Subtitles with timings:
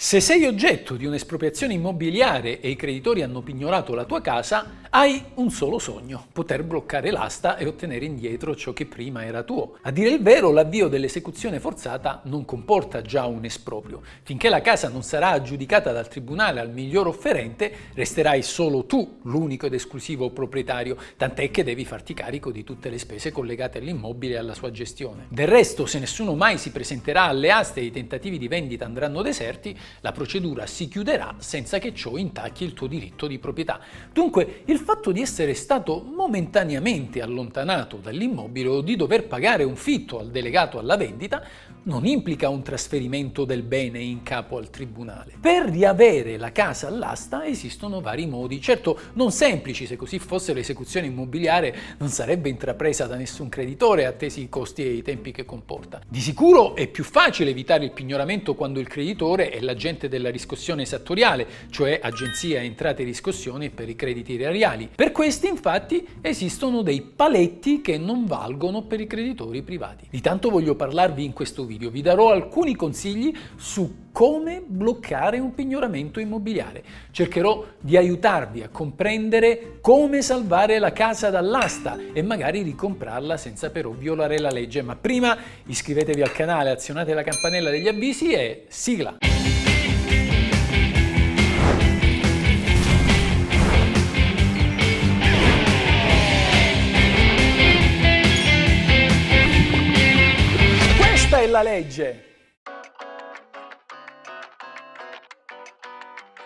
[0.00, 5.22] Se sei oggetto di un'espropriazione immobiliare e i creditori hanno pignorato la tua casa, hai
[5.34, 9.76] un solo sogno, poter bloccare l'asta e ottenere indietro ciò che prima era tuo.
[9.82, 14.00] A dire il vero, l'avvio dell'esecuzione forzata non comporta già un esproprio.
[14.22, 19.66] Finché la casa non sarà aggiudicata dal tribunale al miglior offerente, resterai solo tu l'unico
[19.66, 24.38] ed esclusivo proprietario, tant'è che devi farti carico di tutte le spese collegate all'immobile e
[24.38, 25.26] alla sua gestione.
[25.28, 29.22] Del resto, se nessuno mai si presenterà alle aste e i tentativi di vendita andranno
[29.22, 33.80] deserti, la procedura si chiuderà senza che ciò intacchi il tuo diritto di proprietà.
[34.12, 40.18] Dunque, il fatto di essere stato momentaneamente allontanato dall'immobile o di dover pagare un fitto
[40.18, 41.42] al delegato alla vendita
[41.84, 45.32] non implica un trasferimento del bene in capo al tribunale.
[45.40, 51.06] Per riavere la casa all'asta esistono vari modi, certo non semplici, se così fosse l'esecuzione
[51.06, 56.00] immobiliare non sarebbe intrapresa da nessun creditore attesi i costi e i tempi che comporta.
[56.06, 60.82] Di sicuro è più facile evitare il pignoramento quando il creditore è l'agente della riscossione
[60.82, 64.90] esattoriale, cioè agenzia entrate e riscossioni per i crediti erariali.
[64.92, 70.08] Per questi infatti esistono dei paletti che non valgono per i creditori privati.
[70.10, 75.54] Di tanto voglio parlarvi in questo video, vi darò alcuni consigli su come bloccare un
[75.54, 76.82] pignoramento immobiliare.
[77.12, 83.90] Cercherò di aiutarvi a comprendere come salvare la casa dall'asta e magari ricomprarla senza però
[83.90, 84.82] violare la legge.
[84.82, 89.37] Ma prima iscrivetevi al canale, azionate la campanella degli avvisi e sigla!
[101.38, 102.27] Questa è la legge!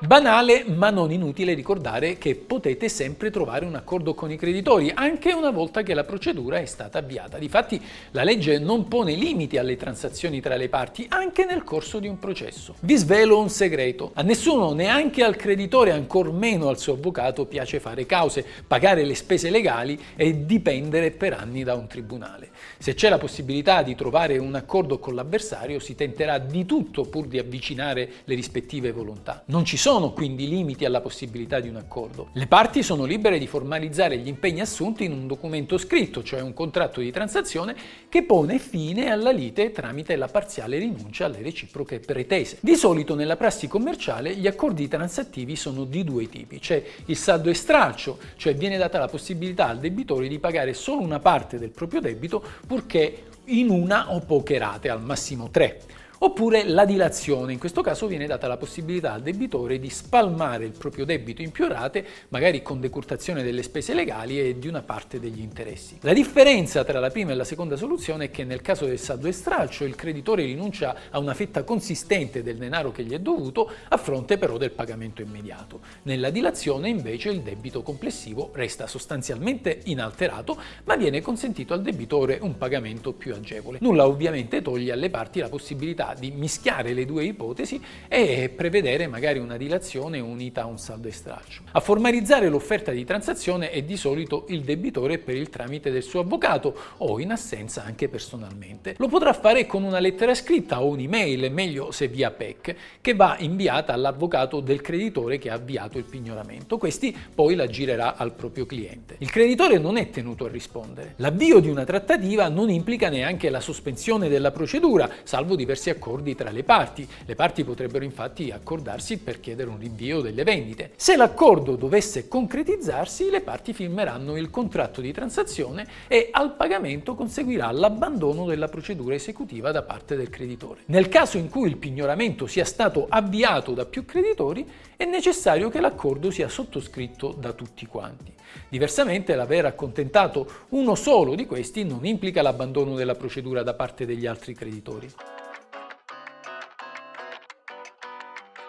[0.00, 5.32] Banale ma non inutile ricordare che potete sempre trovare un accordo con i creditori, anche
[5.32, 7.36] una volta che la procedura è stata avviata.
[7.36, 7.82] Difatti
[8.12, 12.20] la legge non pone limiti alle transazioni tra le parti, anche nel corso di un
[12.20, 12.76] processo.
[12.78, 17.80] Vi svelo un segreto, a nessuno, neanche al creditore, ancor meno al suo avvocato, piace
[17.80, 22.50] fare cause, pagare le spese legali e dipendere per anni da un tribunale.
[22.78, 27.26] Se c'è la possibilità di trovare un accordo con l'avversario, si tenterà di tutto pur
[27.26, 29.42] di avvicinare le rispettive volontà.
[29.46, 32.28] Non ci sono sono quindi limiti alla possibilità di un accordo.
[32.34, 36.52] Le parti sono libere di formalizzare gli impegni assunti in un documento scritto, cioè un
[36.52, 37.74] contratto di transazione
[38.10, 42.58] che pone fine alla lite tramite la parziale rinuncia alle reciproche pretese.
[42.60, 47.48] Di solito nella prassi commerciale gli accordi transattivi sono di due tipi, c'è il saldo
[47.48, 51.70] e stralcio, cioè viene data la possibilità al debitore di pagare solo una parte del
[51.70, 55.80] proprio debito purché in una o poche rate, al massimo tre.
[56.20, 60.72] Oppure la dilazione, in questo caso viene data la possibilità al debitore di spalmare il
[60.76, 65.20] proprio debito in più rate, magari con decurtazione delle spese legali e di una parte
[65.20, 65.96] degli interessi.
[66.00, 69.28] La differenza tra la prima e la seconda soluzione è che nel caso del saldo
[69.28, 73.70] e stralcio il creditore rinuncia a una fetta consistente del denaro che gli è dovuto
[73.88, 75.80] a fronte però del pagamento immediato.
[76.02, 82.58] Nella dilazione invece il debito complessivo resta sostanzialmente inalterato ma viene consentito al debitore un
[82.58, 83.78] pagamento più agevole.
[83.80, 89.38] Nulla ovviamente toglie alle parti la possibilità di mischiare le due ipotesi e prevedere magari
[89.38, 91.62] una dilazione unita a un saldo e stralcio.
[91.72, 96.20] A formalizzare l'offerta di transazione è di solito il debitore per il tramite del suo
[96.20, 98.94] avvocato o in assenza anche personalmente.
[98.98, 103.36] Lo potrà fare con una lettera scritta o un'email, meglio se via PEC, che va
[103.38, 106.78] inviata all'avvocato del creditore che ha avviato il pignoramento.
[106.78, 109.16] Questi poi la girerà al proprio cliente.
[109.18, 111.14] Il creditore non è tenuto a rispondere.
[111.16, 115.97] L'avvio di una trattativa non implica neanche la sospensione della procedura, salvo diversi accordi
[116.34, 117.06] tra le parti.
[117.24, 120.92] Le parti potrebbero infatti accordarsi per chiedere un rinvio delle vendite.
[120.96, 127.70] Se l'accordo dovesse concretizzarsi, le parti firmeranno il contratto di transazione e al pagamento conseguirà
[127.70, 130.80] l'abbandono della procedura esecutiva da parte del creditore.
[130.86, 134.66] Nel caso in cui il pignoramento sia stato avviato da più creditori,
[134.96, 138.32] è necessario che l'accordo sia sottoscritto da tutti quanti.
[138.68, 144.26] Diversamente l'aver accontentato uno solo di questi non implica l'abbandono della procedura da parte degli
[144.26, 145.08] altri creditori.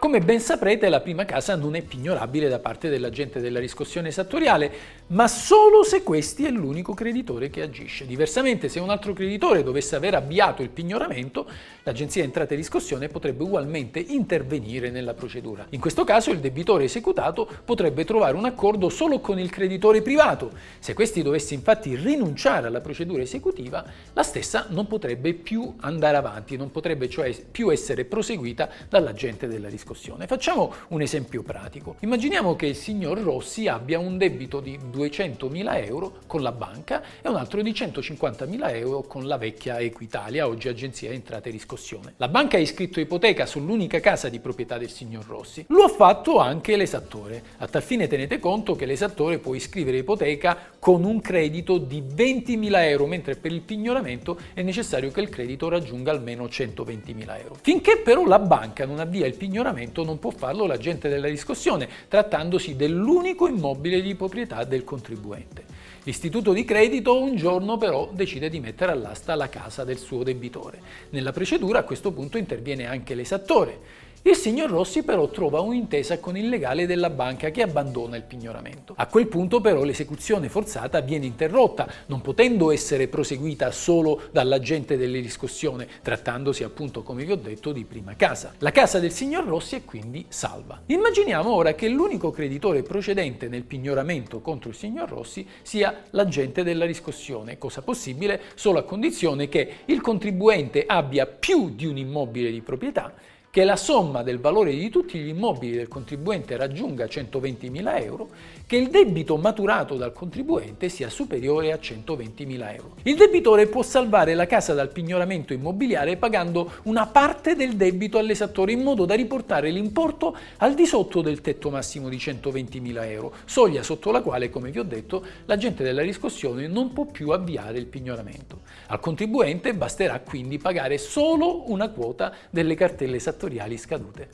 [0.09, 4.71] Come ben saprete la prima casa non è pignorabile da parte dell'agente della riscossione esattoriale,
[5.09, 8.07] ma solo se questi è l'unico creditore che agisce.
[8.07, 11.47] Diversamente se un altro creditore dovesse aver avviato il pignoramento,
[11.83, 15.67] l'agenzia entrate e riscossione potrebbe ugualmente intervenire nella procedura.
[15.69, 20.53] In questo caso il debitore esecutato potrebbe trovare un accordo solo con il creditore privato.
[20.79, 26.57] Se questi dovesse infatti rinunciare alla procedura esecutiva, la stessa non potrebbe più andare avanti,
[26.57, 30.25] non potrebbe cioè più essere proseguita dall'agente della riscossione riscossione.
[30.25, 31.97] Facciamo un esempio pratico.
[31.99, 37.27] Immaginiamo che il signor Rossi abbia un debito di 200.000 euro con la banca e
[37.27, 42.13] un altro di 150.000 euro con la vecchia Equitalia, oggi agenzia entrate e riscossione.
[42.17, 45.65] La banca ha iscritto ipoteca sull'unica casa di proprietà del signor Rossi.
[45.67, 47.43] Lo ha fatto anche l'esattore.
[47.57, 52.83] A tal fine tenete conto che l'esattore può iscrivere ipoteca con un credito di 20.000
[52.87, 57.57] euro, mentre per il pignoramento è necessario che il credito raggiunga almeno 120.000 euro.
[57.61, 62.75] Finché però la banca non avvia il pignoramento non può farlo l'agente della riscossione, trattandosi
[62.75, 65.78] dell'unico immobile di proprietà del contribuente.
[66.03, 70.79] L'istituto di credito un giorno però decide di mettere all'asta la casa del suo debitore.
[71.09, 74.07] Nella procedura a questo punto interviene anche l'esattore.
[74.23, 78.93] Il signor Rossi però trova un'intesa con il legale della banca che abbandona il pignoramento.
[78.97, 85.21] A quel punto però l'esecuzione forzata viene interrotta, non potendo essere proseguita solo dall'agente delle
[85.21, 88.53] riscossione, trattandosi appunto, come vi ho detto, di prima casa.
[88.57, 90.81] La casa del signor Rossi è quindi salva.
[90.87, 96.85] Immaginiamo ora che l'unico creditore procedente nel pignoramento contro il signor Rossi sia l'agente della
[96.85, 98.41] riscossione, cosa possibile?
[98.55, 103.13] Solo a condizione che il contribuente abbia più di un immobile di proprietà
[103.59, 108.29] che la somma del valore di tutti gli immobili del contribuente raggiunga 120.000 euro,
[108.65, 112.95] che il debito maturato dal contribuente sia superiore a 120.000 euro.
[113.03, 118.71] Il debitore può salvare la casa dal pignoramento immobiliare pagando una parte del debito all'esattore
[118.71, 123.83] in modo da riportare l'importo al di sotto del tetto massimo di 120.000 euro, soglia
[123.83, 127.87] sotto la quale, come vi ho detto, l'agente della riscossione non può più avviare il
[127.87, 128.61] pignoramento.
[128.87, 134.29] Al contribuente basterà quindi pagare solo una quota delle cartelle esattoriali fattoriali scadute.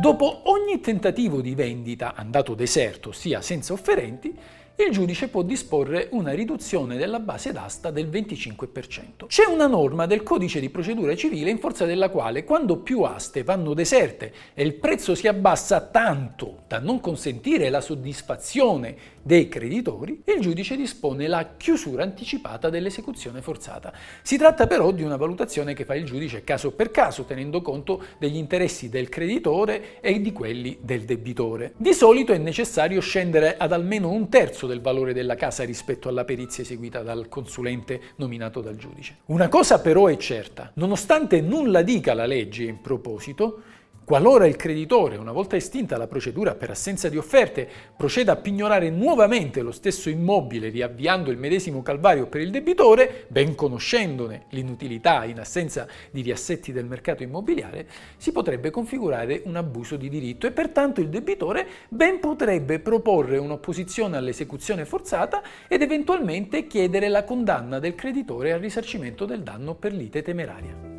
[0.00, 4.34] Dopo ogni tentativo di vendita andato deserto, ossia senza offerenti,
[4.84, 9.26] il giudice può disporre una riduzione della base d'asta del 25%.
[9.26, 13.42] C'è una norma del codice di procedura civile in forza della quale quando più aste
[13.42, 20.22] vanno deserte e il prezzo si abbassa tanto da non consentire la soddisfazione dei creditori,
[20.24, 23.92] il giudice dispone la chiusura anticipata dell'esecuzione forzata.
[24.22, 28.02] Si tratta però di una valutazione che fa il giudice caso per caso, tenendo conto
[28.18, 31.74] degli interessi del creditore e di quelli del debitore.
[31.76, 36.24] Di solito è necessario scendere ad almeno un terzo del valore della casa rispetto alla
[36.24, 39.18] perizia eseguita dal consulente nominato dal giudice.
[39.26, 43.62] Una cosa però è certa, nonostante nulla dica la legge in proposito,
[44.04, 48.90] Qualora il creditore, una volta estinta la procedura per assenza di offerte, proceda a pignorare
[48.90, 55.38] nuovamente lo stesso immobile riavviando il medesimo calvario per il debitore, ben conoscendone l'inutilità in
[55.38, 57.86] assenza di riassetti del mercato immobiliare,
[58.16, 64.16] si potrebbe configurare un abuso di diritto e pertanto il debitore ben potrebbe proporre un'opposizione
[64.16, 70.22] all'esecuzione forzata ed eventualmente chiedere la condanna del creditore al risarcimento del danno per lite
[70.22, 70.89] temeraria.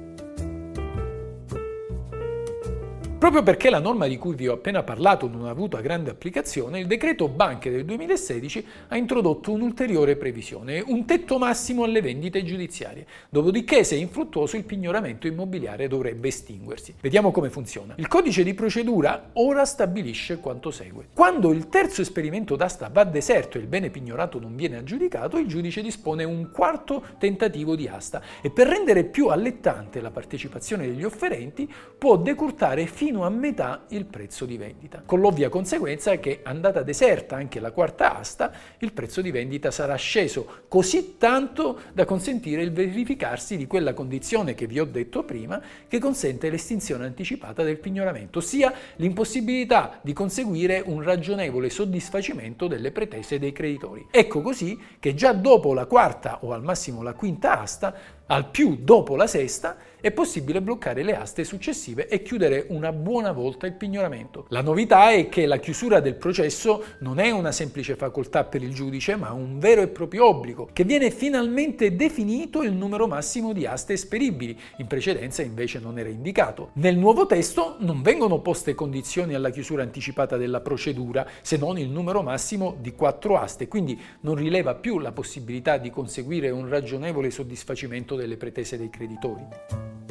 [3.21, 6.79] Proprio perché la norma di cui vi ho appena parlato non ha avuto grande applicazione,
[6.79, 13.05] il decreto banche del 2016 ha introdotto un'ulteriore previsione, un tetto massimo alle vendite giudiziarie.
[13.29, 16.95] Dopodiché, se infruttuoso, il pignoramento immobiliare dovrebbe estinguersi.
[16.99, 17.93] Vediamo come funziona.
[17.97, 21.09] Il codice di procedura ora stabilisce quanto segue.
[21.13, 25.45] Quando il terzo esperimento d'asta va deserto e il bene pignorato non viene aggiudicato, il
[25.45, 31.03] giudice dispone un quarto tentativo di asta e per rendere più allettante la partecipazione degli
[31.03, 36.39] offerenti può decurtare fino fino a metà il prezzo di vendita, con l'ovvia conseguenza che
[36.43, 42.05] andata deserta anche la quarta asta, il prezzo di vendita sarà sceso così tanto da
[42.05, 47.63] consentire il verificarsi di quella condizione che vi ho detto prima, che consente l'estinzione anticipata
[47.63, 54.07] del pignoramento, ossia l'impossibilità di conseguire un ragionevole soddisfacimento delle pretese dei creditori.
[54.09, 57.93] Ecco così che già dopo la quarta o al massimo la quinta asta,
[58.31, 63.31] al più dopo la sesta, è possibile bloccare le aste successive e chiudere una buona
[63.31, 64.45] volta il pignoramento.
[64.49, 68.73] La novità è che la chiusura del processo non è una semplice facoltà per il
[68.73, 73.67] giudice, ma un vero e proprio obbligo, che viene finalmente definito il numero massimo di
[73.67, 76.71] aste esperibili, in precedenza invece non era indicato.
[76.73, 81.89] Nel nuovo testo non vengono poste condizioni alla chiusura anticipata della procedura, se non il
[81.89, 87.29] numero massimo di quattro aste, quindi non rileva più la possibilità di conseguire un ragionevole
[87.29, 90.10] soddisfacimento delle pretese dei creditori.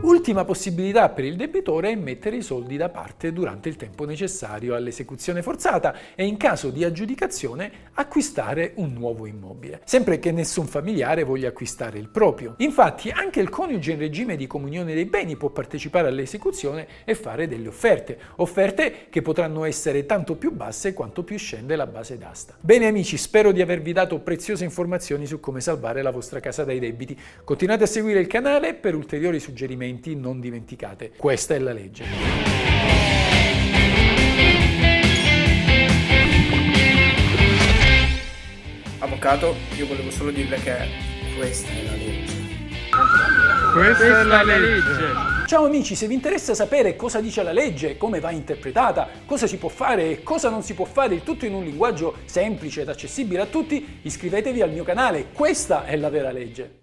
[0.00, 4.76] Ultima possibilità per il debitore è mettere i soldi da parte durante il tempo necessario
[4.76, 11.24] all'esecuzione forzata e in caso di aggiudicazione acquistare un nuovo immobile, sempre che nessun familiare
[11.24, 12.54] voglia acquistare il proprio.
[12.58, 17.48] Infatti anche il coniuge in regime di comunione dei beni può partecipare all'esecuzione e fare
[17.48, 22.54] delle offerte, offerte che potranno essere tanto più basse quanto più scende la base d'asta.
[22.60, 26.78] Bene amici, spero di avervi dato preziose informazioni su come salvare la vostra casa dai
[26.78, 27.18] debiti.
[27.42, 32.04] Continuate a seguire il canale per ulteriori suggerimenti documenti, non dimenticate, questa è la legge.
[38.98, 40.76] Avvocato, io volevo solo dirle che
[41.36, 42.36] questa è la legge.
[43.72, 45.46] Questa, questa è la legge.
[45.46, 49.56] Ciao amici, se vi interessa sapere cosa dice la legge, come va interpretata, cosa si
[49.56, 52.88] può fare e cosa non si può fare, il tutto in un linguaggio semplice ed
[52.88, 56.74] accessibile a tutti, iscrivetevi al mio canale, questa è la vera legge.